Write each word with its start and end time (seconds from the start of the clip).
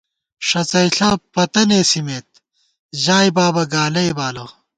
ݭڅئیݪہ 0.47 1.09
پتہ 1.33 1.61
نېسِمېت، 1.69 2.27
ژائی 3.03 3.29
بابہ 3.35 3.63
گالئی 3.73 4.11
بالہ 4.17 4.45